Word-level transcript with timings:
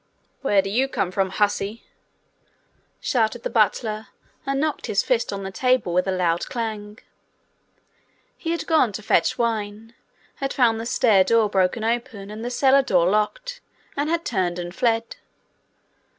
'Where 0.41 0.63
do 0.63 0.69
you 0.71 0.87
come 0.87 1.11
from, 1.11 1.29
hussy?' 1.29 1.83
shouted 2.99 3.43
the 3.43 3.51
butler, 3.51 4.07
and 4.47 4.59
knocked 4.59 4.87
his 4.87 5.03
fist 5.03 5.31
on 5.31 5.43
the 5.43 5.51
table 5.51 5.93
with 5.93 6.07
a 6.07 6.11
loud 6.11 6.47
clang. 6.47 6.97
He 8.35 8.49
had 8.49 8.65
gone 8.65 8.93
to 8.93 9.03
fetch 9.03 9.37
wine, 9.37 9.93
had 10.37 10.53
found 10.53 10.79
the 10.81 10.87
stair 10.87 11.23
door 11.23 11.51
broken 11.51 11.83
open 11.83 12.31
and 12.31 12.43
the 12.43 12.49
cellar 12.49 12.81
door 12.81 13.07
locked, 13.11 13.61
and 13.95 14.09
had 14.09 14.25
turned 14.25 14.57
and 14.57 14.73
fled. 14.73 15.17